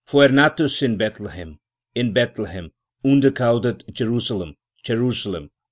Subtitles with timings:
[0.07, 1.59] 35,) Puer natus in Bethlehem,
[1.93, 2.71] In Bethlehem,
[3.05, 5.51] Unde gaudet Jerusalem, Jerusalem.